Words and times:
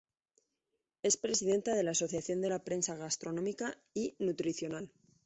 Es 1.09 1.15
presidenta 1.25 1.75
de 1.75 1.83
la 1.83 1.91
Asociación 1.91 2.41
de 2.41 2.49
la 2.49 2.63
Prensa 2.63 2.95
Gastronómica 2.95 3.77
y 3.93 4.15
Nutricional. 4.17 4.89